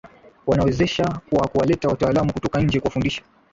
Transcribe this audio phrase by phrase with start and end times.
[0.47, 3.21] Wanawawezesha kwa kuwaletea wataalamu kutoka nje kuwafundisha